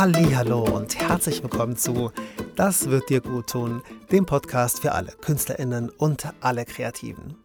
[0.00, 2.12] Hallo und herzlich willkommen zu
[2.54, 3.82] Das wird dir gut tun,
[4.12, 7.36] dem Podcast für alle Künstlerinnen und alle Kreativen.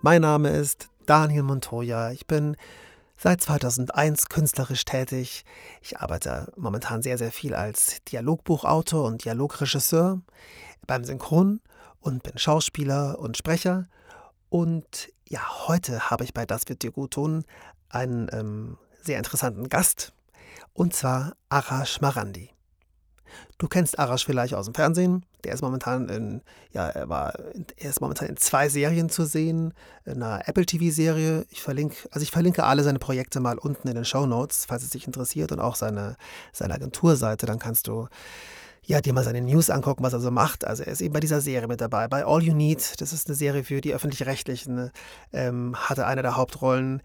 [0.00, 2.12] Mein Name ist Daniel Montoya.
[2.12, 2.56] Ich bin
[3.16, 5.44] seit 2001 künstlerisch tätig.
[5.82, 10.20] Ich arbeite momentan sehr, sehr viel als Dialogbuchautor und Dialogregisseur
[10.86, 11.60] beim Synchron
[11.98, 13.88] und bin Schauspieler und Sprecher.
[14.48, 17.44] Und ja, heute habe ich bei Das wird dir gut tun
[17.88, 20.12] einen ähm, sehr interessanten Gast,
[20.74, 22.50] und zwar Arash Marandi.
[23.58, 25.24] Du kennst Arash vielleicht aus dem Fernsehen.
[25.44, 26.42] Der ist momentan in,
[26.72, 27.34] ja, er war,
[27.76, 29.72] er ist momentan in zwei Serien zu sehen,
[30.04, 31.46] in einer Apple TV-Serie.
[31.50, 34.82] Ich verlinke, also ich verlinke alle seine Projekte mal unten in den Show Notes, falls
[34.82, 36.16] es dich interessiert und auch seine,
[36.52, 37.46] seine Agenturseite.
[37.46, 38.08] Dann kannst du
[38.86, 40.66] ja, dir mal seine News angucken, was er so macht.
[40.66, 42.08] Also er ist eben bei dieser Serie mit dabei.
[42.08, 44.90] Bei All You Need, das ist eine Serie für die öffentlich-rechtlichen,
[45.32, 47.00] ähm, hatte eine der Hauptrollen.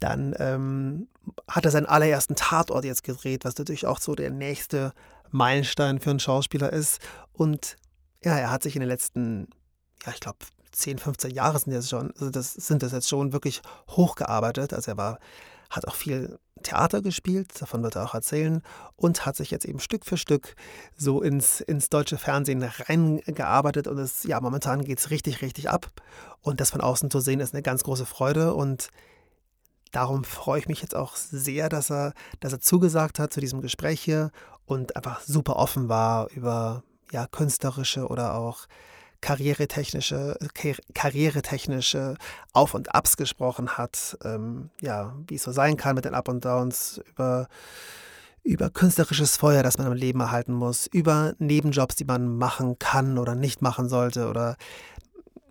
[0.00, 1.06] Dann ähm,
[1.48, 4.92] hat er seinen allerersten Tatort jetzt gedreht, was natürlich auch so der nächste
[5.30, 7.00] Meilenstein für einen Schauspieler ist.
[7.32, 7.76] Und
[8.24, 9.48] ja, er hat sich in den letzten,
[10.04, 10.38] ja, ich glaube,
[10.72, 14.72] 10, 15 Jahren sind das schon, also das sind das jetzt schon wirklich hochgearbeitet.
[14.72, 15.18] Also er war,
[15.70, 18.62] hat auch viel Theater gespielt, davon wird er auch erzählen,
[18.96, 20.54] und hat sich jetzt eben Stück für Stück
[20.96, 23.88] so ins, ins deutsche Fernsehen reingearbeitet.
[23.88, 25.90] Und es, ja, momentan geht es richtig, richtig ab.
[26.40, 28.54] Und das von außen zu sehen, ist eine ganz große Freude.
[28.54, 28.88] Und
[29.92, 33.60] Darum freue ich mich jetzt auch sehr, dass er, dass er zugesagt hat zu diesem
[33.60, 34.30] Gespräch hier
[34.66, 38.66] und einfach super offen war über ja, künstlerische oder auch
[39.20, 40.36] karrieretechnische,
[40.94, 42.16] karrieretechnische
[42.52, 46.28] Auf- und Abs gesprochen hat, ähm, ja, wie es so sein kann mit den Up
[46.28, 47.48] und Downs, über,
[48.42, 53.16] über künstlerisches Feuer, das man im Leben erhalten muss, über Nebenjobs, die man machen kann
[53.18, 54.56] oder nicht machen sollte oder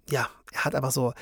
[0.10, 1.14] ja, er hat einfach so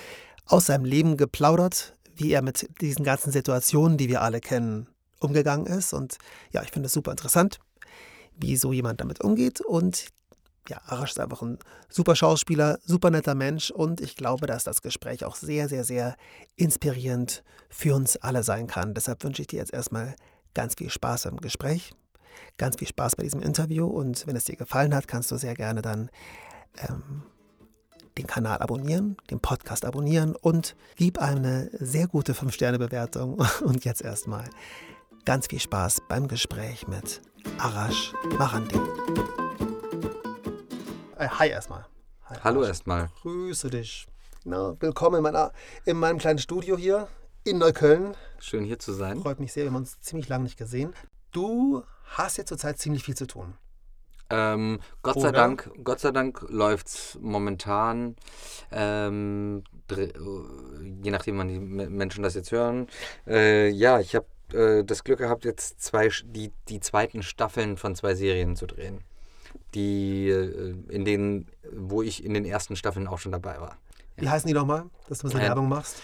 [0.48, 4.88] aus seinem Leben geplaudert, wie er mit diesen ganzen Situationen, die wir alle kennen,
[5.20, 5.94] umgegangen ist.
[5.94, 6.17] Und
[6.52, 7.60] ja, ich finde es super interessant,
[8.38, 9.61] wie so jemand damit umgeht.
[9.61, 10.08] Und
[10.67, 11.58] ja, Arash ist einfach ein
[11.89, 16.16] super Schauspieler, super netter Mensch und ich glaube, dass das Gespräch auch sehr, sehr, sehr
[16.58, 18.93] inspirierend für uns alle sein kann.
[18.93, 20.16] Deshalb wünsche ich dir jetzt erstmal
[20.54, 21.93] ganz viel Spaß beim Gespräch,
[22.58, 25.55] ganz viel Spaß bei diesem Interview und wenn es dir gefallen hat, kannst du sehr
[25.55, 26.11] gerne dann
[26.88, 27.23] ähm,
[28.17, 33.42] den Kanal abonnieren, den Podcast abonnieren und gib eine sehr gute 5-Sterne-Bewertung.
[33.61, 34.49] Und jetzt erstmal
[35.25, 37.21] ganz viel Spaß beim Gespräch mit
[37.58, 38.80] Arash Marandi.
[41.17, 41.86] Äh, hi erstmal.
[42.25, 43.09] Hi, Hallo erstmal.
[43.21, 44.08] Grüße dich.
[44.43, 45.52] Na, willkommen in, meiner,
[45.86, 47.08] in meinem kleinen Studio hier
[47.43, 48.15] in Neukölln.
[48.39, 49.21] Schön hier zu sein.
[49.21, 50.93] Freut mich sehr, wir haben uns ziemlich lange nicht gesehen.
[51.31, 53.53] Du hast jetzt zurzeit ziemlich viel zu tun.
[54.30, 58.16] Ähm, Gott sei Dank, Gott sei Dank läuft es momentan,
[58.72, 60.08] ähm, äh,
[61.04, 62.88] je nachdem, wann die Menschen das jetzt hören.
[63.28, 67.95] Äh, ja, ich habe äh, das Glück gehabt, jetzt zwei, die, die zweiten Staffeln von
[67.95, 69.02] zwei Serien zu drehen.
[69.73, 73.78] Die, äh, in denen, wo ich in den ersten Staffeln auch schon dabei war.
[74.17, 74.23] Ja.
[74.23, 76.02] Wie heißen die nochmal, dass du ein bisschen äh, Werbung machst?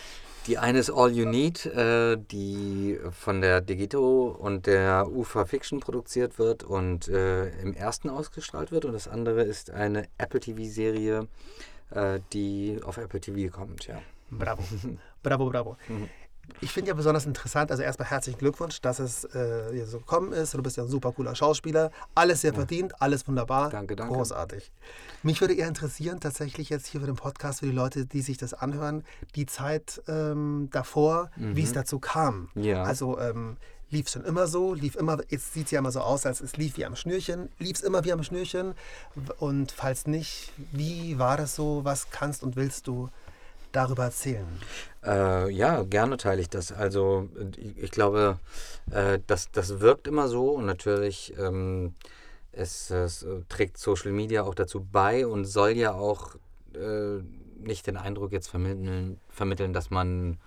[0.48, 5.80] Die eine ist All You Need, äh, die von der Digito und der UFA Fiction
[5.80, 8.86] produziert wird und äh, im ersten ausgestrahlt wird.
[8.86, 11.28] Und das andere ist eine Apple TV-Serie,
[11.90, 14.02] äh, die auf Apple TV kommt, ja.
[14.30, 14.64] Bravo.
[15.24, 15.78] Bravo, bravo.
[15.88, 16.10] Mhm.
[16.62, 20.54] Ich finde ja besonders interessant, also erstmal herzlichen Glückwunsch, dass es äh, so gekommen ist.
[20.54, 21.92] Du bist ja ein super cooler Schauspieler.
[22.14, 22.58] Alles sehr ja.
[22.58, 23.70] verdient, alles wunderbar.
[23.70, 24.14] Danke, danke.
[24.14, 24.72] Großartig.
[25.24, 28.38] Mich würde eher interessieren, tatsächlich jetzt hier für den Podcast, für die Leute, die sich
[28.38, 29.04] das anhören,
[29.36, 31.56] die Zeit ähm, davor, mhm.
[31.56, 32.50] wie es dazu kam.
[32.56, 32.84] Ja.
[32.84, 33.58] Also ähm,
[33.90, 36.42] lief es schon immer so, lief immer, jetzt sieht es ja immer so aus, als
[36.42, 37.50] es lief wie am Schnürchen.
[37.60, 38.74] Lief es immer wie am Schnürchen?
[39.40, 41.82] Und falls nicht, wie war das so?
[41.84, 43.10] Was kannst und willst du
[43.76, 44.48] darüber erzählen?
[45.04, 46.72] Äh, ja, gerne teile ich das.
[46.72, 48.40] Also ich, ich glaube,
[48.92, 51.94] äh, das, das wirkt immer so und natürlich ähm,
[52.52, 56.36] es, es, trägt Social Media auch dazu bei und soll ja auch
[56.74, 57.22] äh,
[57.60, 60.38] nicht den Eindruck jetzt vermitteln, vermitteln dass man,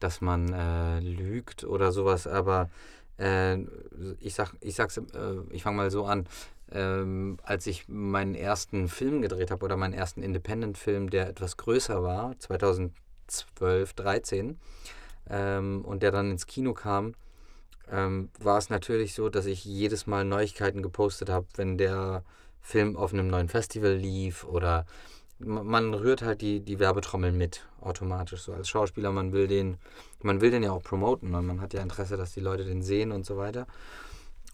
[0.00, 2.70] dass man äh, lügt oder sowas, aber
[3.18, 3.58] äh,
[4.20, 5.02] ich sag, ich sag's, äh,
[5.50, 6.26] ich fange mal so an
[6.72, 12.02] ähm, als ich meinen ersten Film gedreht habe oder meinen ersten Independent-Film, der etwas größer
[12.02, 14.58] war, 2012, 13,
[15.28, 17.14] ähm, und der dann ins Kino kam,
[17.90, 22.24] ähm, war es natürlich so, dass ich jedes Mal Neuigkeiten gepostet habe, wenn der
[22.60, 24.86] Film auf einem neuen Festival lief oder
[25.38, 28.40] man rührt halt die, die Werbetrommel mit automatisch.
[28.40, 29.76] So als Schauspieler man will den
[30.22, 32.82] man will den ja auch promoten und man hat ja Interesse dass die Leute den
[32.82, 33.66] sehen und so weiter.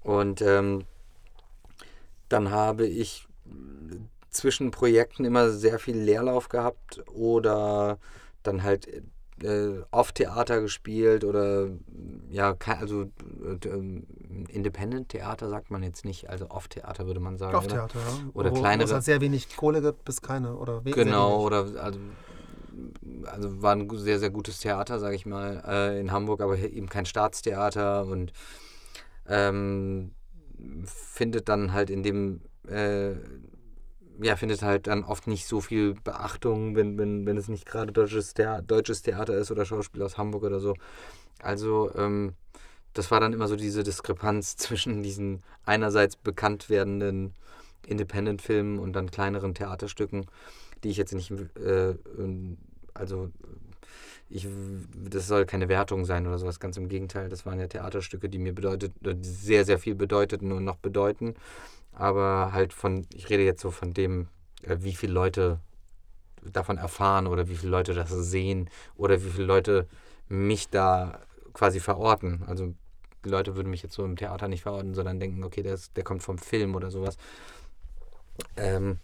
[0.02, 0.84] Und ähm,
[2.32, 3.26] dann habe ich
[4.30, 7.98] zwischen Projekten immer sehr viel Leerlauf gehabt oder
[8.42, 8.88] dann halt
[9.42, 11.68] äh, Off-Theater gespielt oder
[12.30, 14.02] ja, also äh,
[14.48, 17.54] Independent-Theater sagt man jetzt nicht, also Off-Theater würde man sagen.
[17.54, 18.30] Off-Theater, ja.
[18.32, 18.86] Oder Wo, kleinere.
[18.86, 20.56] Wo es halt sehr wenig Kohle gibt, bis keine.
[20.56, 21.98] Oder we genau, oder also,
[23.26, 26.88] also war ein sehr, sehr gutes Theater, sage ich mal, äh, in Hamburg, aber eben
[26.88, 28.32] kein Staatstheater und
[29.28, 30.12] ähm,
[30.84, 33.14] findet dann halt in dem äh,
[34.20, 37.92] ja, findet halt dann oft nicht so viel Beachtung, wenn, wenn, wenn es nicht gerade
[37.92, 40.74] deutsches, deutsches Theater ist oder Schauspiel aus Hamburg oder so.
[41.40, 42.34] Also, ähm,
[42.92, 47.34] das war dann immer so diese Diskrepanz zwischen diesen einerseits bekannt werdenden
[47.86, 50.26] Independent-Filmen und dann kleineren Theaterstücken,
[50.84, 51.94] die ich jetzt nicht, äh,
[52.94, 53.30] also
[54.32, 54.48] ich,
[55.10, 58.38] das soll keine Wertung sein oder sowas, ganz im Gegenteil, das waren ja Theaterstücke, die
[58.38, 58.92] mir bedeutet,
[59.22, 61.34] sehr, sehr viel bedeuteten und noch bedeuten
[61.92, 64.28] aber halt von, ich rede jetzt so von dem,
[64.62, 65.60] äh, wie viele Leute
[66.42, 69.86] davon erfahren oder wie viele Leute das sehen oder wie viele Leute
[70.28, 71.20] mich da
[71.52, 72.42] quasi verorten.
[72.46, 72.74] Also
[73.24, 75.96] die Leute würden mich jetzt so im Theater nicht verorten, sondern denken, okay, der, ist,
[75.96, 77.16] der kommt vom Film oder sowas.
[78.56, 78.98] Ähm,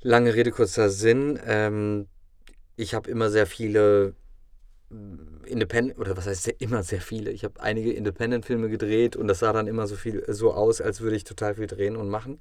[0.00, 1.38] lange Rede, kurzer Sinn.
[1.46, 2.08] Ähm,
[2.76, 4.14] ich habe immer sehr viele
[5.46, 7.32] Independent, oder was heißt immer sehr viele.
[7.32, 11.00] Ich habe einige Independent-Filme gedreht und das sah dann immer so viel so aus, als
[11.00, 12.38] würde ich total viel drehen und machen.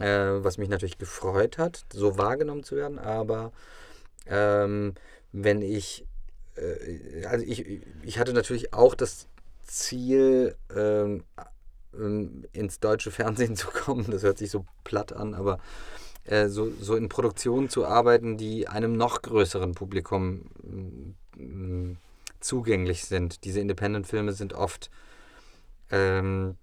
[0.00, 2.98] Äh, was mich natürlich gefreut hat, so wahrgenommen zu werden.
[2.98, 3.52] Aber
[4.26, 4.94] ähm,
[5.32, 6.04] wenn ich,
[6.56, 9.28] äh, also ich, ich hatte natürlich auch das
[9.62, 11.24] Ziel, ähm,
[11.96, 14.10] ähm ins deutsche Fernsehen zu kommen.
[14.10, 15.58] Das hört sich so platt an, aber
[16.24, 20.50] äh, so, so in Produktionen zu arbeiten, die einem noch größeren Publikum
[22.40, 23.44] zugänglich sind.
[23.44, 24.90] Diese Independent-Filme sind oft
[25.90, 26.56] ähm,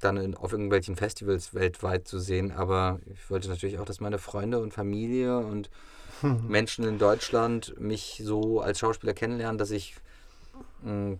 [0.00, 4.18] dann in, auf irgendwelchen Festivals weltweit zu sehen, aber ich wollte natürlich auch, dass meine
[4.18, 5.70] Freunde und Familie und.
[6.48, 9.96] Menschen in Deutschland mich so als Schauspieler kennenlernen, dass ich
[10.82, 11.18] mh,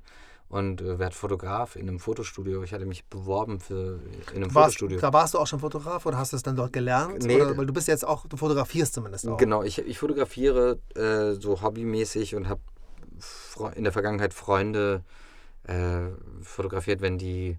[0.50, 2.64] und äh, werde Fotograf in einem Fotostudio.
[2.64, 4.00] Ich hatte mich beworben für
[4.32, 5.00] in einem warst, Fotostudio.
[5.00, 7.24] Da warst du auch schon Fotograf oder hast du es dann dort gelernt?
[7.24, 9.38] Nee, oder, weil du bist jetzt auch, du fotografierst zumindest auch.
[9.38, 12.62] Genau, ich, ich fotografiere äh, so hobbymäßig und habe
[13.76, 15.04] in der Vergangenheit Freunde
[15.64, 16.10] äh,
[16.42, 17.58] fotografiert, wenn die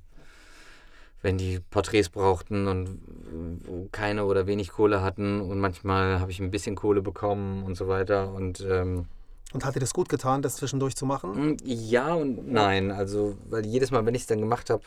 [1.26, 6.52] wenn die Porträts brauchten und keine oder wenig Kohle hatten und manchmal habe ich ein
[6.52, 9.06] bisschen Kohle bekommen und so weiter und ähm,
[9.52, 11.34] und hat dir das gut getan, das zwischendurch zu machen?
[11.34, 12.92] Hm, ja und nein.
[12.92, 14.82] Also, weil jedes Mal, wenn ich es dann gemacht habe,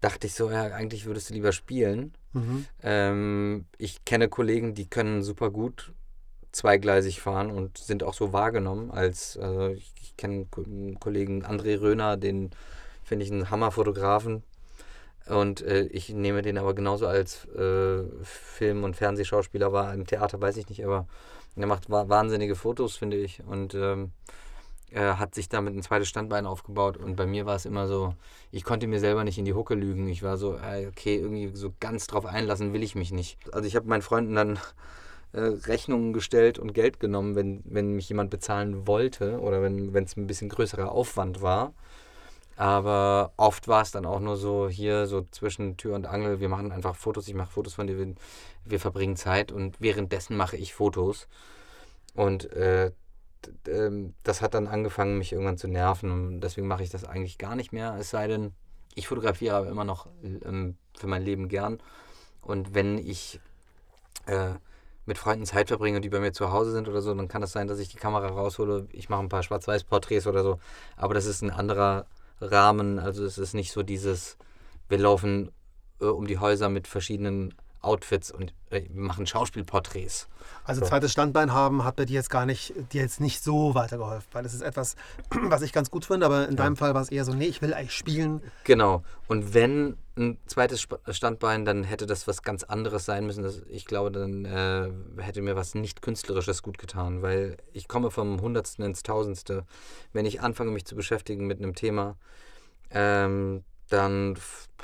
[0.00, 2.14] dachte ich so, ja, eigentlich würdest du lieber spielen.
[2.32, 2.66] Mhm.
[2.82, 5.92] Ähm, ich kenne Kollegen, die können super gut
[6.50, 11.80] zweigleisig fahren und sind auch so wahrgenommen als, also ich, ich kenne einen Kollegen André
[11.80, 12.50] Röhner, den
[13.04, 14.42] finde ich einen Hammerfotografen,
[15.30, 19.94] und äh, ich nehme den aber genauso als äh, Film- und Fernsehschauspieler wahr.
[19.94, 21.06] Im Theater weiß ich nicht, aber
[21.56, 23.42] er macht wahnsinnige Fotos, finde ich.
[23.46, 24.12] Und ähm,
[24.90, 26.96] er hat sich damit ein zweites Standbein aufgebaut.
[26.96, 28.14] Und bei mir war es immer so,
[28.50, 30.08] ich konnte mir selber nicht in die Hucke lügen.
[30.08, 33.38] Ich war so, äh, okay, irgendwie so ganz drauf einlassen will ich mich nicht.
[33.52, 34.58] Also ich habe meinen Freunden dann
[35.32, 40.16] äh, Rechnungen gestellt und Geld genommen, wenn, wenn mich jemand bezahlen wollte oder wenn es
[40.16, 41.72] ein bisschen größerer Aufwand war.
[42.60, 46.40] Aber oft war es dann auch nur so hier, so zwischen Tür und Angel.
[46.40, 47.26] Wir machen einfach Fotos.
[47.26, 48.14] Ich mache Fotos von dir.
[48.66, 51.26] Wir, verbringen Zeit und währenddessen mache ich Fotos.
[52.14, 52.92] Und äh,
[53.66, 56.10] ähm, das hat dann angefangen, mich irgendwann zu nerven.
[56.10, 57.96] Und deswegen mache ich das eigentlich gar nicht mehr.
[57.98, 58.52] Es sei denn,
[58.94, 61.78] ich fotografiere aber immer noch ähm, für mein Leben gern.
[62.42, 63.40] Und wenn ich
[64.26, 64.50] äh,
[65.06, 67.52] mit Freunden Zeit verbringe, die bei mir zu Hause sind oder so, dann kann das
[67.52, 68.86] sein, dass ich die Kamera raushole.
[68.92, 70.58] Ich mache ein paar Schwarz-Weiß-Porträts oder so.
[70.98, 72.04] Aber das ist ein anderer
[72.40, 72.98] Rahmen.
[72.98, 74.36] Also es ist nicht so dieses,
[74.88, 75.50] wir laufen
[76.00, 80.28] äh, um die Häuser mit verschiedenen Outfits und äh, machen Schauspielporträts.
[80.64, 80.88] Also So.
[80.88, 84.44] zweites Standbein haben hat bei dir jetzt gar nicht, dir jetzt nicht so weitergeholfen, weil
[84.44, 84.96] es ist etwas,
[85.30, 87.62] was ich ganz gut finde, aber in deinem Fall war es eher so, nee, ich
[87.62, 88.42] will eigentlich spielen.
[88.64, 89.02] Genau.
[89.28, 93.42] Und wenn ein zweites Standbein, dann hätte das was ganz anderes sein müssen.
[93.42, 94.90] Das, ich glaube, dann äh,
[95.22, 99.64] hätte mir was nicht Künstlerisches gut getan, weil ich komme vom Hundertsten ins Tausendste.
[100.12, 102.16] Wenn ich anfange, mich zu beschäftigen mit einem Thema,
[102.90, 104.36] ähm, dann,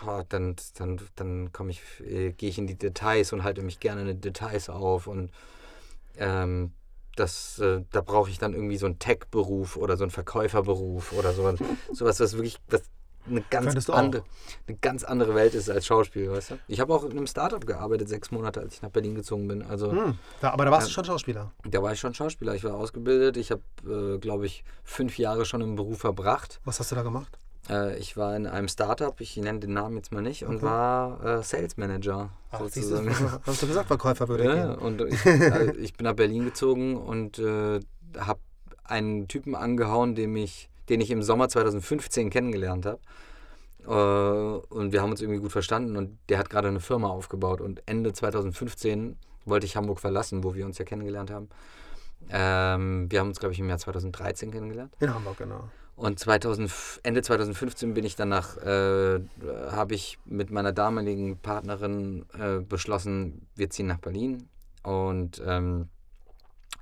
[0.05, 4.03] dann, dann, dann komme ich, äh, gehe ich in die Details und halte mich gerne
[4.03, 5.31] in den Details auf und
[6.19, 6.73] ähm,
[7.17, 11.33] das, äh, da brauche ich dann irgendwie so einen Tech-Beruf oder so einen Verkäuferberuf oder
[11.33, 11.55] so,
[11.93, 12.83] sowas, was wirklich was
[13.29, 14.23] eine ganz andere,
[14.69, 16.59] eine ganz andere Welt ist als Schauspiel, weißt du?
[16.69, 19.63] Ich habe auch in einem Startup gearbeitet, sechs Monate, als ich nach Berlin gezogen bin.
[19.63, 20.91] Also Hm, da, aber da warst Ja.
[20.91, 21.51] du schon Schauspieler.
[21.65, 22.55] da war ich schon Schauspieler.
[22.55, 23.37] Ich war ausgebildet.
[23.37, 26.61] Ich habe, äh, glaube ich, fünf Jahre schon im Beruf verbracht.
[26.65, 27.37] Was hast du da gemacht?
[27.69, 30.65] Äh, ich war in einem Startup, ich nenne den Namen jetzt mal nicht, und Okay.
[30.67, 32.31] war äh, Sales Manager.
[32.51, 33.41] Ach, siehst du, sozusagen.
[33.47, 34.79] hast du gesagt, Verkäufer würde Ja, gehen.
[34.79, 37.81] und ich, äh, ich bin nach Berlin gezogen und äh,
[38.19, 38.41] habe
[38.85, 43.01] einen Typen angehauen, den ich, den ich im Sommer 2015 kennengelernt habe.
[43.85, 47.61] Äh, und wir haben uns irgendwie gut verstanden und der hat gerade eine Firma aufgebaut.
[47.61, 51.49] Und Ende 2015 wollte ich Hamburg verlassen, wo wir uns ja kennengelernt haben.
[52.31, 54.93] Ähm, wir haben uns, glaube ich, im Jahr 2013 kennengelernt.
[55.01, 55.69] In Hamburg, genau.
[55.97, 56.71] Und 2000,
[57.05, 59.21] Ende 2015 bin ich danach, äh,
[59.71, 64.47] habe ich mit meiner damaligen Partnerin äh, beschlossen, wir ziehen nach Berlin
[64.83, 65.89] und ähm,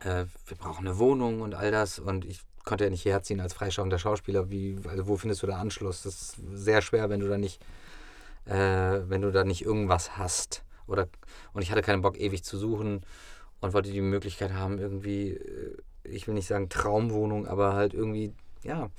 [0.01, 2.01] äh, wir brauchen eine Wohnung und all das.
[2.01, 4.51] Und ich konnte ja nicht herziehen als freischauender Schauspieler.
[4.51, 6.03] Wie, also wo findest du da Anschluss?
[6.03, 7.63] Das ist sehr schwer, wenn du da nicht,
[8.47, 10.65] äh, wenn du da nicht irgendwas hast.
[10.87, 11.09] Oder,
[11.53, 13.07] und ich hatte keinen Bock, ewig zu suchen
[13.61, 18.35] und wollte die Möglichkeit haben, irgendwie, äh, ich will nicht sagen Traumwohnung, aber halt irgendwie,
[18.65, 18.91] ja,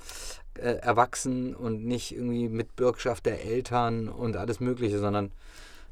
[0.54, 5.32] äh, erwachsen und nicht irgendwie mit Bürgschaft der Eltern und alles Mögliche, sondern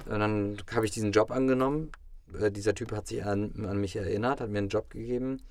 [0.06, 1.90] dann habe ich diesen Job angenommen.
[2.38, 5.42] Äh, dieser Typ hat sich an, an mich erinnert, hat mir einen Job gegeben.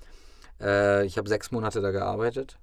[0.60, 2.58] Äh, ich habe sechs Monate da gearbeitet,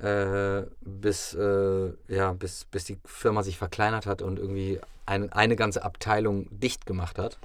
[0.00, 5.56] äh, bis, äh, ja, bis, bis die Firma sich verkleinert hat und irgendwie ein, eine
[5.56, 7.38] ganze Abteilung dicht gemacht hat.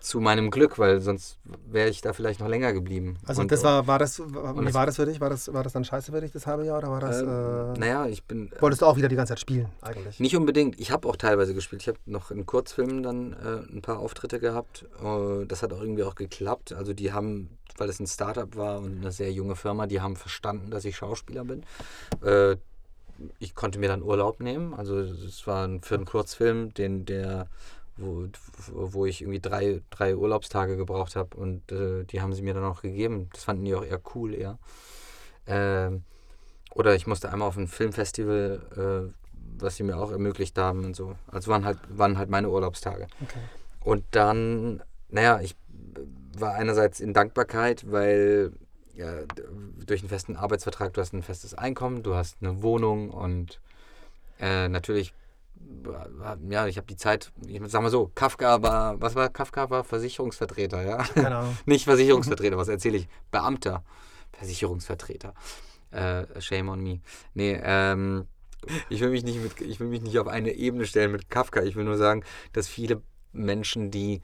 [0.00, 3.16] Zu meinem Glück, weil sonst wäre ich da vielleicht noch länger geblieben.
[3.26, 5.20] Also Und- das war, war das, wie war das für dich?
[5.20, 6.78] War das, war das dann scheiße für dich, das halbe Jahr?
[6.78, 7.28] Oder war das, Ähm,
[7.74, 8.50] äh, naja, ich bin.
[8.60, 10.20] wolltest du auch wieder die ganze Zeit spielen, eigentlich?
[10.20, 10.78] Nicht unbedingt.
[10.80, 11.82] Ich habe auch teilweise gespielt.
[11.82, 14.86] Ich habe noch in Kurzfilmen dann äh, ein paar Auftritte gehabt.
[15.02, 16.72] Äh, das hat auch irgendwie auch geklappt.
[16.72, 20.16] Also die haben, weil es ein Startup war und eine sehr junge Firma, die haben
[20.16, 21.64] verstanden, dass ich Schauspieler bin.
[22.24, 22.56] Äh,
[23.40, 24.74] ich konnte mir dann Urlaub nehmen.
[24.74, 27.48] Also es war für einen Kurzfilm, den der
[27.98, 28.26] wo,
[28.72, 32.64] wo ich irgendwie drei, drei Urlaubstage gebraucht habe und äh, die haben sie mir dann
[32.64, 33.28] auch gegeben.
[33.32, 34.58] Das fanden die auch eher cool eher.
[35.46, 36.04] Ähm,
[36.74, 39.12] oder ich musste einmal auf ein Filmfestival, äh,
[39.60, 41.16] was sie mir auch ermöglicht haben und so.
[41.26, 43.06] Also waren halt, waren halt meine Urlaubstage.
[43.22, 43.40] Okay.
[43.80, 45.56] Und dann, naja, ich
[46.36, 48.52] war einerseits in Dankbarkeit, weil
[48.94, 49.22] ja,
[49.86, 53.60] durch einen festen Arbeitsvertrag, du hast ein festes Einkommen, du hast eine Wohnung und
[54.40, 55.12] äh, natürlich, äh,
[56.48, 59.70] ja, ich habe die Zeit, ich sag mal so, Kafka war, was war Kafka?
[59.70, 60.98] War Versicherungsvertreter, ja?
[61.24, 61.56] Ahnung.
[61.66, 63.08] Nicht Versicherungsvertreter, was erzähle ich?
[63.30, 63.84] Beamter.
[64.32, 65.34] Versicherungsvertreter.
[65.90, 67.00] Äh, shame on me.
[67.34, 68.26] Nee, ähm,
[68.88, 71.62] ich will mich nicht mit, ich will mich nicht auf eine Ebene stellen mit Kafka.
[71.62, 74.20] Ich will nur sagen, dass viele Menschen, die,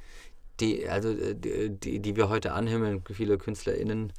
[0.61, 4.13] die, also die, die, die wir heute anhimmeln, viele KünstlerInnen,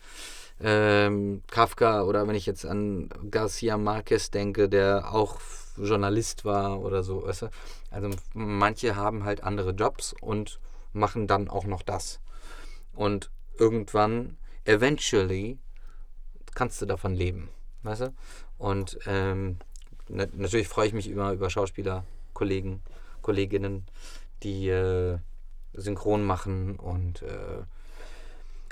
[0.62, 5.40] ähm, Kafka oder wenn ich jetzt an Garcia Marquez denke, der auch
[5.78, 7.50] Journalist war oder so, weißt du?
[7.92, 10.60] Also manche haben halt andere Jobs und
[10.94, 12.20] machen dann auch noch das.
[12.94, 15.58] Und irgendwann, eventually,
[16.54, 17.50] kannst du davon leben,
[17.84, 18.14] weißt du?
[18.58, 19.58] Und ähm,
[20.08, 22.82] na natürlich freue ich mich immer über Schauspieler, Kollegen,
[23.22, 23.86] Kolleginnen,
[24.44, 25.18] die äh,
[25.74, 27.64] synchron machen und äh,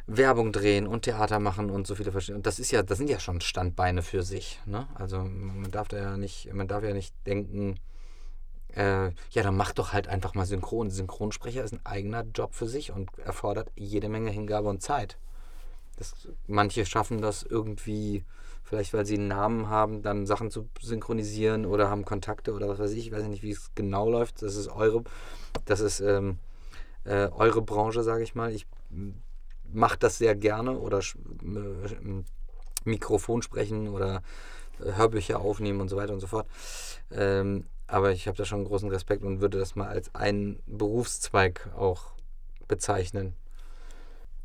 [0.06, 2.38] Werbung drehen und Theater machen und so viele verschiedene.
[2.38, 4.60] Und das ist ja, das sind ja schon Standbeine für sich.
[4.66, 4.88] Ne?
[4.96, 7.80] Also man darf da ja nicht, man darf ja nicht denken,
[8.76, 10.90] äh, ja, dann mach doch halt einfach mal Synchron.
[10.90, 15.18] Synchronsprecher ist ein eigener Job für sich und erfordert jede Menge Hingabe und Zeit.
[15.98, 18.26] Das, manche schaffen das irgendwie,
[18.64, 22.80] vielleicht weil sie einen Namen haben, dann Sachen zu synchronisieren oder haben Kontakte oder was
[22.80, 23.08] weiß ich.
[23.08, 24.42] Ich weiß nicht, wie es genau läuft.
[24.42, 25.04] Das ist eure,
[25.66, 26.40] das ist ähm,
[27.06, 28.52] äh, eure Branche, sage ich mal.
[28.52, 28.66] Ich
[29.74, 32.24] mache das sehr gerne oder äh,
[32.86, 34.22] Mikrofon sprechen oder
[34.80, 36.48] äh, Hörbücher aufnehmen und so weiter und so fort.
[37.12, 41.70] Ähm, aber ich habe da schon großen Respekt und würde das mal als einen Berufszweig
[41.78, 42.14] auch
[42.68, 43.34] bezeichnen.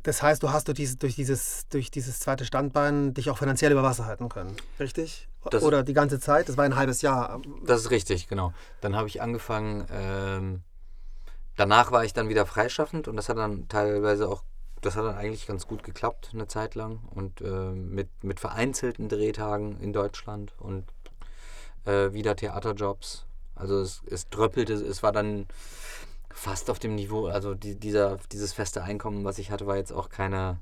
[0.03, 3.71] Das heißt, du hast durch dieses, durch, dieses, durch dieses zweite Standbein dich auch finanziell
[3.71, 4.55] über Wasser halten können.
[4.79, 5.27] Richtig?
[5.51, 6.47] Das- Oder die ganze Zeit?
[6.49, 7.41] Das war ein halbes Jahr.
[7.65, 8.53] Das ist richtig, genau.
[8.81, 10.61] Dann habe ich angefangen, ähm,
[11.55, 14.43] danach war ich dann wieder freischaffend und das hat dann teilweise auch,
[14.81, 16.99] das hat dann eigentlich ganz gut geklappt, eine Zeit lang.
[17.13, 20.85] Und äh, mit, mit vereinzelten Drehtagen in Deutschland und
[21.85, 23.25] äh, wieder Theaterjobs.
[23.55, 25.47] Also es, es dröppelte, es war dann
[26.33, 29.91] fast auf dem Niveau, also die, dieser, dieses feste Einkommen, was ich hatte, war jetzt
[29.91, 30.59] auch keine,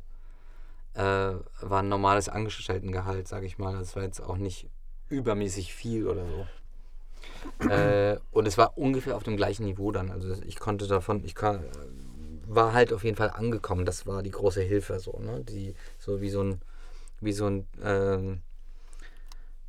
[0.95, 3.77] äh, war ein normales Angestelltengehalt, sage ich mal.
[3.77, 4.69] Das war jetzt auch nicht
[5.09, 7.69] übermäßig viel oder so.
[7.69, 10.11] äh, und es war ungefähr auf dem gleichen Niveau dann.
[10.11, 11.63] Also ich konnte davon, ich kann,
[12.47, 13.85] war halt auf jeden Fall angekommen.
[13.85, 15.43] Das war die große Hilfe so, ne?
[15.43, 16.61] Die, so wie so ein,
[17.19, 18.41] wie so ein, ähm,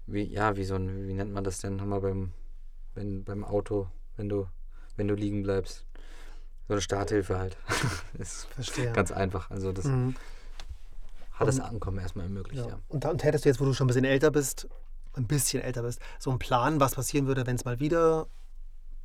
[0.06, 2.32] wie, ja, wie so ein, wie nennt man das denn nochmal beim,
[2.94, 4.46] wenn, beim Auto, wenn du,
[4.96, 5.84] wenn du liegen bleibst.
[6.68, 7.56] So eine Starthilfe halt.
[8.18, 8.92] ist Verstehe.
[8.92, 9.50] ganz einfach.
[9.50, 10.14] Also das mhm.
[11.32, 12.70] hat das Ankommen erstmal ermöglicht, ja.
[12.70, 12.78] ja.
[12.88, 14.68] Und, und hättest du jetzt, wo du schon ein bisschen älter bist,
[15.14, 18.28] ein bisschen älter bist, so einen Plan, was passieren würde, wenn es mal wieder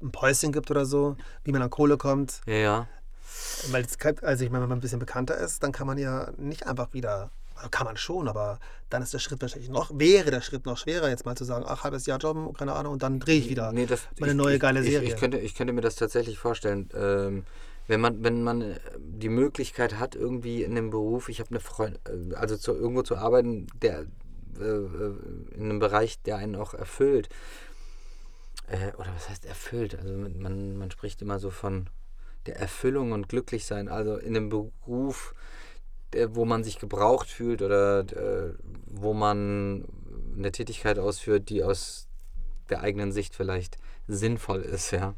[0.01, 2.41] ein Päuschen gibt oder so, wie man an Kohle kommt?
[2.45, 2.87] Ja, ja.
[3.71, 6.31] Weil es, also ich meine, wenn man ein bisschen bekannter ist, dann kann man ja
[6.37, 7.31] nicht einfach wieder
[7.71, 8.59] kann man schon, aber
[8.89, 11.63] dann ist der Schritt wahrscheinlich noch, wäre der Schritt noch schwerer, jetzt mal zu sagen,
[11.67, 14.37] ach, halbes Jahr Jobben, keine Ahnung, und dann drehe ich wieder nee, das, meine ich,
[14.37, 15.09] neue geile ich, Serie.
[15.09, 16.89] Ich, könnte, ich könnte mir das tatsächlich vorstellen.
[16.93, 17.45] Ähm,
[17.87, 21.59] wenn man, wenn man äh, die Möglichkeit hat, irgendwie in dem Beruf, ich habe eine
[21.59, 21.99] Freundin,
[22.31, 24.05] äh, also zu, irgendwo zu arbeiten, der
[24.59, 25.15] äh, äh,
[25.55, 27.29] in einem Bereich, der einen auch erfüllt.
[28.67, 29.97] Äh, oder was heißt erfüllt?
[29.99, 31.89] Also man, man spricht immer so von
[32.45, 33.87] der Erfüllung und Glücklichsein.
[33.87, 35.33] Also in einem Beruf,
[36.29, 38.53] wo man sich gebraucht fühlt oder äh,
[38.85, 39.85] wo man
[40.37, 42.07] eine Tätigkeit ausführt, die aus
[42.69, 45.13] der eigenen Sicht vielleicht sinnvoll ist, ja.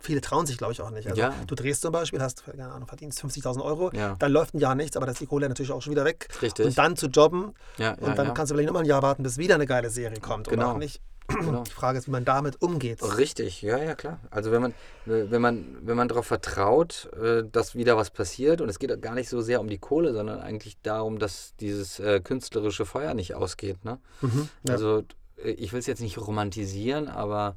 [0.00, 1.08] Viele trauen sich, glaube ich, auch nicht.
[1.08, 1.34] Also ja.
[1.46, 4.16] du drehst zum Beispiel, hast, keine Ahnung, verdienst 50.000 Euro, ja.
[4.18, 6.28] dann läuft ein Jahr nichts, aber da ist die Kohle natürlich auch schon wieder weg.
[6.42, 6.66] Richtig.
[6.66, 9.38] Und dann zu jobben ja, und dann kannst du vielleicht nochmal ein Jahr warten, bis
[9.38, 10.62] wieder eine geile Serie kommt genau.
[10.62, 11.00] oder auch nicht.
[11.28, 11.62] Genau.
[11.62, 13.02] Die Frage ist, wie man damit umgeht.
[13.16, 14.18] Richtig, ja, ja, klar.
[14.30, 18.68] Also wenn man, wenn man, wenn man darauf vertraut, äh, dass wieder was passiert, und
[18.68, 22.20] es geht gar nicht so sehr um die Kohle, sondern eigentlich darum, dass dieses äh,
[22.20, 23.84] künstlerische Feuer nicht ausgeht.
[23.84, 23.98] Ne?
[24.22, 24.72] Mhm, ja.
[24.72, 25.04] Also
[25.44, 27.56] äh, ich will es jetzt nicht romantisieren, aber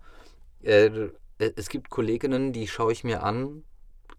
[0.64, 0.90] äh,
[1.38, 3.64] es gibt Kolleginnen, die schaue ich mir an.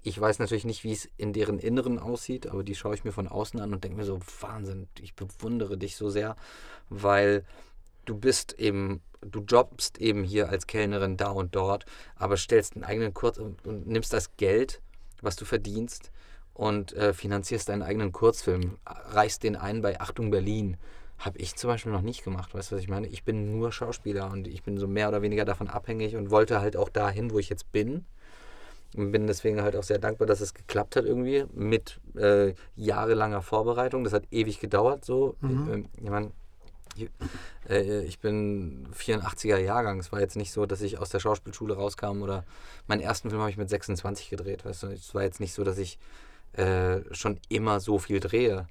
[0.03, 3.13] Ich weiß natürlich nicht, wie es in deren Inneren aussieht, aber die schaue ich mir
[3.13, 6.37] von außen an und denke mir so, Wahnsinn, ich bewundere dich so sehr,
[6.89, 7.45] weil
[8.05, 12.85] du bist eben du jobbst eben hier als Kellnerin da und dort, aber stellst einen
[12.85, 14.81] eigenen Kurz und, und nimmst das Geld,
[15.21, 16.11] was du verdienst,
[16.55, 20.77] und äh, finanzierst deinen eigenen Kurzfilm, reichst den ein bei Achtung Berlin.
[21.19, 23.07] Habe ich zum Beispiel noch nicht gemacht, weißt du, was ich meine?
[23.07, 26.61] Ich bin nur Schauspieler und ich bin so mehr oder weniger davon abhängig und wollte
[26.61, 28.05] halt auch dahin, wo ich jetzt bin.
[28.95, 33.41] Und bin deswegen halt auch sehr dankbar, dass es geklappt hat irgendwie mit äh, jahrelanger
[33.41, 34.05] Vorbereitung.
[34.05, 35.37] Das hat ewig gedauert so.
[35.41, 35.87] Mhm.
[35.97, 36.33] Ich meine,
[36.97, 37.11] ich,
[37.69, 39.99] äh, ich bin 84er Jahrgang.
[40.01, 42.45] Es war jetzt nicht so, dass ich aus der Schauspielschule rauskam oder
[42.87, 44.65] meinen ersten Film habe ich mit 26 gedreht.
[44.65, 44.89] Weißt du?
[44.89, 45.99] Es war jetzt nicht so, dass ich
[46.53, 48.67] äh, schon immer so viel drehe.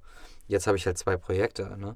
[0.47, 1.77] Jetzt habe ich halt zwei Projekte.
[1.77, 1.95] Ne?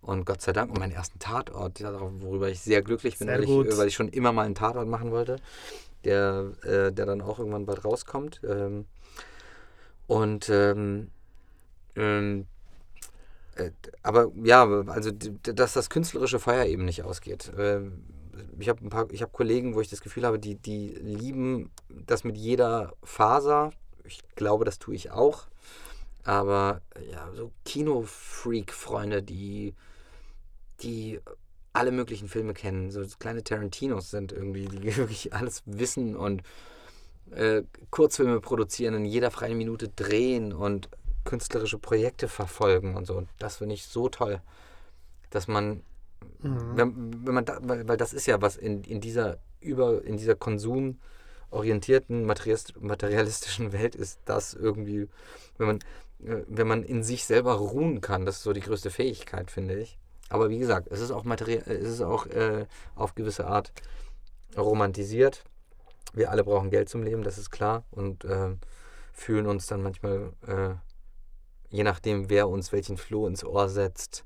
[0.00, 3.44] Und Gott sei Dank, und meinen ersten Tatort, worüber ich sehr glücklich bin, sehr weil,
[3.44, 5.36] ich, weil, ich, schon immer mal einen Tatort machen wollte,
[6.04, 8.40] der, äh, der dann auch irgendwann bald rauskommt.
[8.48, 8.86] Ähm,
[10.06, 11.10] und ähm,
[11.96, 12.44] ähm, äh,
[14.02, 17.52] aber ja, also dass das künstlerische Feuer eben nicht ausgeht.
[17.56, 18.04] Ähm,
[18.58, 21.70] ich habe ein paar, ich habe Kollegen, wo ich das Gefühl habe, die, die lieben
[21.88, 23.72] das mit jeder Faser.
[24.04, 25.46] Ich glaube, das tue ich auch.
[26.24, 29.74] Aber ja, so Kino-Freak-Freunde, die,
[30.82, 31.20] die
[31.72, 36.42] alle möglichen Filme kennen, so kleine Tarantinos sind irgendwie, die wirklich alles wissen und
[37.30, 40.88] äh, Kurzfilme produzieren, in jeder freien Minute drehen und
[41.26, 43.14] künstlerische Projekte verfolgen und so.
[43.14, 44.40] Und das finde ich so toll,
[45.28, 45.82] dass man,
[46.40, 46.76] mhm.
[46.76, 50.16] wenn, wenn, man da, weil, weil das ist ja was in, in dieser über in
[50.16, 55.08] dieser konsumorientierten materialistischen Welt ist das irgendwie,
[55.58, 55.78] wenn man
[56.24, 59.78] äh, wenn man in sich selber ruhen kann, das ist so die größte Fähigkeit, finde
[59.78, 59.98] ich.
[60.28, 63.72] Aber wie gesagt, es ist auch materiell, es ist auch äh, auf gewisse Art
[64.56, 65.44] romantisiert.
[66.14, 68.54] Wir alle brauchen Geld zum Leben, das ist klar und äh,
[69.12, 70.74] fühlen uns dann manchmal äh,
[71.70, 74.24] je nachdem, wer uns welchen Floh ins Ohr setzt,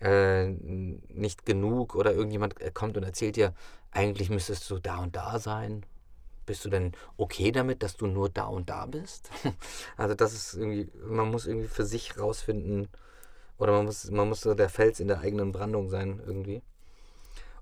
[0.00, 3.54] äh, nicht genug oder irgendjemand kommt und erzählt dir,
[3.90, 5.84] eigentlich müsstest du da und da sein.
[6.44, 9.30] Bist du denn okay damit, dass du nur da und da bist?
[9.96, 12.88] also das ist irgendwie, man muss irgendwie für sich rausfinden,
[13.62, 16.62] oder man muss, man muss so der Fels in der eigenen Brandung sein irgendwie.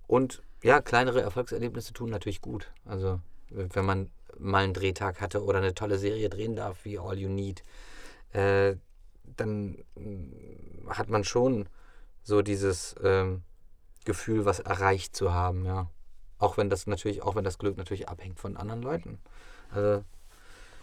[0.06, 2.72] Und ja, kleinere Erfolgserlebnisse tun natürlich gut.
[2.86, 7.18] Also wenn man mal einen Drehtag hatte oder eine tolle Serie drehen darf wie All
[7.18, 7.62] You Need,
[8.32, 8.76] äh,
[9.36, 11.68] dann mm, hat man schon
[12.22, 13.42] so dieses ähm,
[14.04, 15.88] Gefühl, was erreicht zu haben, ja.
[16.38, 19.18] Auch wenn das natürlich, auch wenn das Glück natürlich abhängt von anderen Leuten.
[19.70, 20.04] Also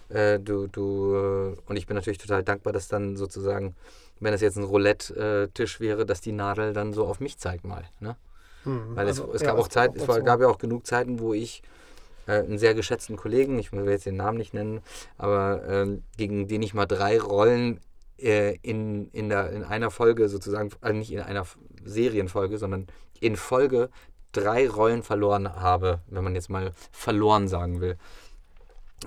[0.09, 3.75] Äh, du, du, äh, und ich bin natürlich total dankbar, dass dann sozusagen,
[4.21, 7.83] wenn es jetzt ein Roulette-Tisch wäre, dass die Nadel dann so auf mich zeigt mal.
[7.99, 8.15] Ne?
[8.63, 10.87] Hm, Weil also, es, es ja, gab auch Zeit, es war, gab ja auch genug
[10.87, 11.61] Zeiten, wo ich
[12.25, 14.81] äh, einen sehr geschätzten Kollegen, ich will jetzt den Namen nicht nennen,
[15.17, 17.81] aber ähm, gegen den ich mal drei Rollen
[18.17, 21.45] in, in, der, in einer Folge sozusagen, also nicht in einer
[21.83, 22.87] Serienfolge, sondern
[23.19, 23.89] in Folge
[24.31, 27.97] drei Rollen verloren habe, wenn man jetzt mal verloren sagen will.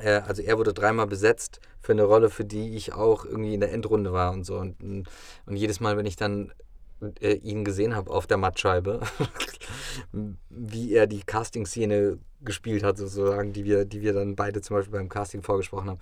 [0.01, 3.61] Äh, also er wurde dreimal besetzt für eine Rolle, für die ich auch irgendwie in
[3.61, 4.57] der Endrunde war und so.
[4.57, 4.77] Und,
[5.47, 6.53] und jedes Mal, wenn ich dann
[7.21, 9.01] äh, ihn gesehen habe auf der Mattscheibe,
[10.51, 14.99] wie er die Casting-Szene gespielt hat, sozusagen, die wir, die wir dann beide zum Beispiel
[14.99, 16.01] beim Casting vorgesprochen haben,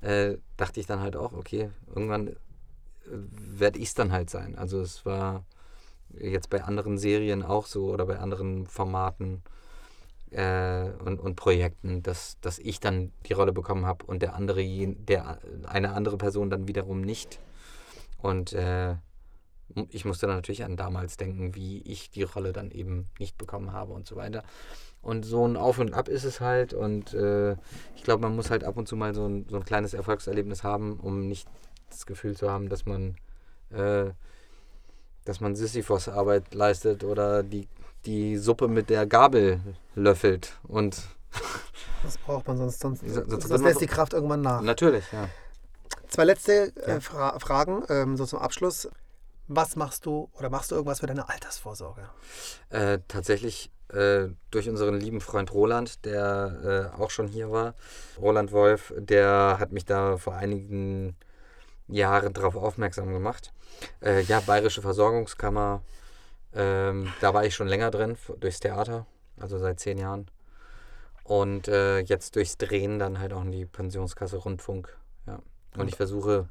[0.00, 2.34] äh, dachte ich dann halt auch, okay, irgendwann äh,
[3.06, 4.56] werde ich es dann halt sein.
[4.56, 5.44] Also es war
[6.18, 9.42] jetzt bei anderen Serien auch so oder bei anderen Formaten
[10.30, 14.64] äh, und, und Projekten, dass, dass ich dann die Rolle bekommen habe und der andere,
[14.64, 17.40] der eine andere Person dann wiederum nicht.
[18.18, 18.94] Und äh,
[19.90, 23.72] ich musste dann natürlich an damals denken, wie ich die Rolle dann eben nicht bekommen
[23.72, 24.42] habe und so weiter.
[25.02, 26.72] Und so ein Auf und Ab ist es halt.
[26.74, 27.52] Und äh,
[27.96, 30.62] ich glaube, man muss halt ab und zu mal so ein, so ein kleines Erfolgserlebnis
[30.62, 31.48] haben, um nicht
[31.90, 33.16] das Gefühl zu haben, dass man,
[33.70, 34.10] äh,
[35.24, 37.68] dass man Sisyphos-Arbeit leistet oder die,
[38.06, 39.60] die Suppe mit der Gabel
[39.94, 40.58] löffelt.
[40.62, 41.02] Und
[42.02, 44.60] Das braucht man sonst, sonst, Sonst- sonst lässt die Kraft irgendwann nach.
[44.62, 45.28] natürlich, ja.
[46.08, 47.00] Zwei letzte äh.
[47.00, 48.88] Fra Fragen, ähm, so zum Abschluss.
[49.46, 52.08] Was machst du oder machst du irgendwas für deine Altersvorsorge?
[52.70, 57.74] Äh, tatsächlich äh, durch unseren lieben Freund Roland, der äh, auch schon hier war.
[58.18, 61.16] Roland Wolf, der hat mich da vor einigen
[61.88, 63.52] Jahren darauf aufmerksam gemacht.
[64.00, 65.82] Äh, ja, Bayerische Versorgungskammer,
[66.54, 69.06] ähm, da war ich schon länger drin, durchs Theater,
[69.38, 70.30] also seit zehn Jahren.
[71.24, 74.96] Und äh, jetzt durchs Drehen dann halt auch in die Pensionskasse Rundfunk.
[75.26, 75.40] Ja.
[75.76, 76.48] Und ich versuche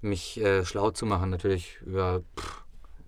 [0.00, 2.63] mich äh, schlau zu machen, natürlich über, pff,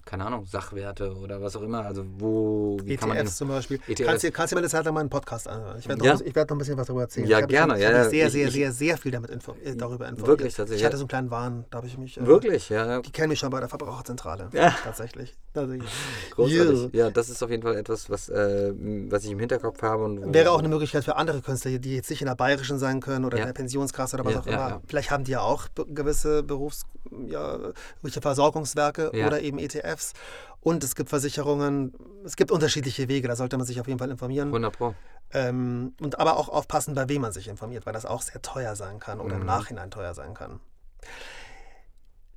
[0.07, 1.85] keine Ahnung, Sachwerte oder was auch immer.
[1.85, 3.81] Also wo, wie kann man ETFs E zum Beispiel.
[3.89, 4.07] ETFs.
[4.07, 5.79] Kannst du kannst du eine Zeit lang mal einen Podcast anhören?
[5.79, 6.15] Ich werde Ja.
[6.15, 7.27] noch, ich werd noch ein bisschen was darüber erzählen.
[7.29, 8.09] Ja, gerne, Ich ja, habe ja.
[8.09, 10.29] sehr, Ich- sehr, sehr, sehr viel damit inform äh, darüber informiert.
[10.29, 12.17] Wirklich, tatsächlich, Ich hatte so einen kleinen Wahn, da habe ich mich.
[12.19, 13.01] Äh, Wirklich, ja.
[13.03, 14.49] Die kennen mich schon bei der Verbraucherzentrale.
[14.53, 14.75] Ja.
[14.85, 15.35] Tatsächlich.
[15.55, 15.75] Also,
[16.33, 16.95] Großartig.
[16.95, 17.07] Yeah.
[17.07, 18.73] Ja, das ist auf jeden Fall etwas, was, äh,
[19.11, 20.05] was ich im Hinterkopf habe.
[20.05, 23.01] Und Wäre auch eine Möglichkeit für andere Künstler, die jetzt nicht in der Bayerischen sein
[23.01, 24.81] können oder in der Pensionskasse oder was auch immer.
[24.87, 26.85] Vielleicht haben die ja auch gewisse Berufs-,
[27.27, 27.59] ja,
[28.21, 29.96] Versorgungswerke oder eben ETFs.
[30.61, 31.93] Und es gibt Versicherungen,
[32.25, 34.49] es gibt unterschiedliche Wege, da sollte man sich auf jeden Fall informieren.
[34.49, 34.95] 100 Pro.
[35.33, 38.75] Ähm, und aber auch aufpassen, bei wem man sich informiert, weil das auch sehr teuer
[38.77, 39.47] sein kann oder im Mhm.
[39.47, 40.61] Nachhinein teuer sein kann.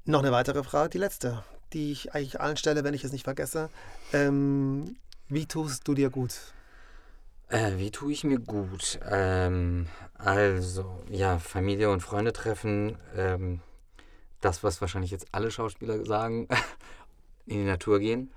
[0.06, 1.44] Noch eine weitere Frage, die letzte,
[1.74, 3.70] die ich eigentlich allen stelle, wenn ich es nicht vergesse.
[4.14, 4.96] Ähm,
[5.28, 6.34] wie tust du dir gut?
[7.50, 9.00] Äh, wie tue ich mir gut?
[9.10, 12.98] Ähm, also, ja, Familie und Freunde treffen.
[13.16, 13.62] Ähm,
[14.42, 16.48] das, was wahrscheinlich jetzt alle Schauspieler sagen.
[17.50, 18.32] In die Natur gehen.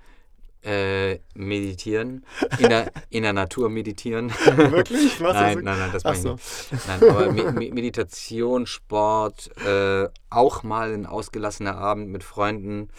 [0.63, 2.25] Äh, meditieren.
[2.57, 4.29] In der, in der Natur meditieren.
[4.55, 5.19] Wirklich?
[5.19, 5.33] Was?
[5.33, 6.75] nein, nein, nein, das Ach meine ich so.
[6.75, 6.87] nicht.
[6.87, 12.89] Nein, aber Me Me Meditation, Sport, äh, auch mal ein ausgelassener Abend mit Freunden.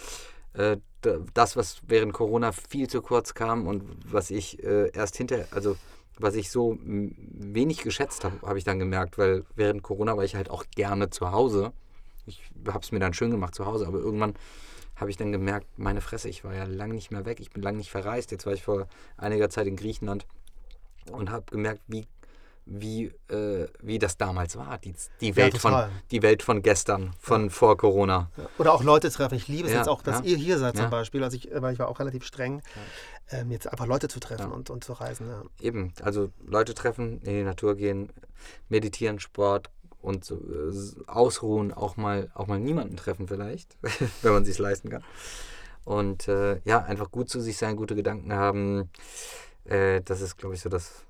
[0.52, 0.76] Äh,
[1.32, 5.76] das, was während Corona viel zu kurz kam und was ich äh, erst hinter, also
[6.18, 10.36] was ich so wenig geschätzt habe, habe ich dann gemerkt, weil während Corona war ich
[10.36, 11.72] halt auch gerne zu Hause.
[12.26, 14.34] Ich habe es mir dann schön gemacht zu Hause, aber irgendwann
[14.96, 17.62] habe ich dann gemerkt, meine Fresse, ich war ja lange nicht mehr weg, ich bin
[17.62, 18.30] lange nicht verreist.
[18.30, 20.26] Jetzt war ich vor einiger Zeit in Griechenland
[21.10, 22.06] und habe gemerkt, wie,
[22.66, 24.78] wie, äh, wie das damals war.
[24.78, 25.90] Die, die, Welt von, total.
[26.10, 28.30] die Welt von gestern, von vor Corona.
[28.58, 29.34] Oder auch Leute treffen.
[29.34, 30.24] Ich liebe es Ja, jetzt auch, dass ja.
[30.26, 30.90] ihr hier seid zum Ja.
[30.90, 31.22] Beispiel.
[31.24, 32.62] Also ich, weil ich war auch relativ streng,
[33.30, 34.54] ähm, jetzt einfach Leute zu treffen Ja.
[34.56, 35.28] und, und zu reisen.
[35.28, 35.42] Ja.
[35.60, 38.10] Eben, also Leute treffen, in die Natur gehen,
[38.68, 39.70] meditieren, Sport
[40.04, 43.76] und äh, ausruhen, auch mal, auch mal niemanden treffen vielleicht,
[44.22, 45.02] wenn man sich leisten kann.
[45.84, 48.90] Und äh, ja, einfach gut zu sich sein, gute Gedanken haben.
[49.64, 51.04] Äh, das ist, glaube ich, so das,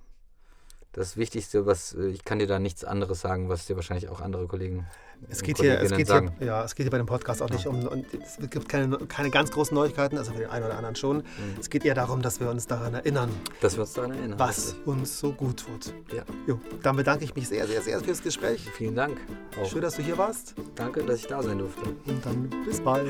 [0.94, 4.20] das Wichtigste, was äh, ich kann dir da nichts anderes sagen, was dir wahrscheinlich auch
[4.20, 4.87] andere Kollegen
[5.28, 6.33] Es und geht, hier, es, geht sagen.
[6.38, 8.96] hier, ja, es geht hier bei dem Podcast auch nicht um, und es gibt keine,
[8.98, 11.18] keine ganz großen Neuigkeiten, also für den einen oder anderen schon.
[11.18, 11.24] Mhm.
[11.61, 13.30] Es geht eher darum, dass wir uns daran erinnern,
[13.61, 14.38] Dass wir uns daran erinnern.
[14.38, 14.87] was richtig.
[14.87, 15.92] uns so gut tut.
[16.14, 16.22] Ja.
[16.46, 18.68] Jo, dann bedanke ich mich sehr, sehr, sehr fürs Gespräch.
[18.76, 19.16] Vielen Dank.
[19.61, 19.68] Auch.
[19.68, 21.83] Schön, dass du hier warst Danke, dass ich da sein durfte.
[22.07, 23.07] und dann bis bald.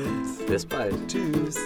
[0.47, 0.95] Bis bald.
[1.07, 1.57] Tschüss.